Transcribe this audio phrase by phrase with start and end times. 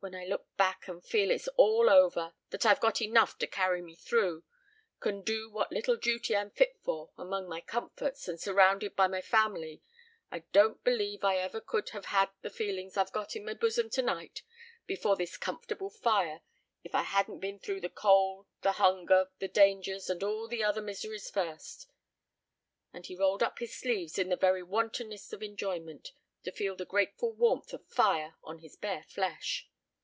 [0.00, 3.82] When I look back, and feel it's all over, that I've got enough to carry
[3.82, 4.44] me through,
[5.00, 9.20] can do what little duty I'm fit for, among my comforts, and surrounded by my
[9.20, 9.82] family,
[10.30, 13.90] I don't believe I ever could have had the feelings I've got in my bosom
[13.90, 14.42] to night,
[14.86, 16.42] before this comfortable fire,
[16.84, 20.80] if I hadn't been through the cold, the hunger, the dangers, and all the other
[20.80, 21.90] miseries first;"
[22.92, 26.12] and he rolled up his sleeves in the very wantonness of enjoyment,
[26.44, 29.66] to feel the grateful warmth of fire on his bare flesh.